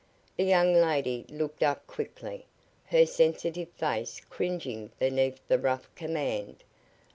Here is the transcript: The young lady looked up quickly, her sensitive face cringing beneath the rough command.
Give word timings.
The 0.35 0.45
young 0.45 0.73
lady 0.73 1.27
looked 1.29 1.61
up 1.61 1.85
quickly, 1.85 2.47
her 2.87 3.05
sensitive 3.05 3.69
face 3.69 4.19
cringing 4.31 4.89
beneath 4.97 5.39
the 5.47 5.59
rough 5.59 5.93
command. 5.93 6.63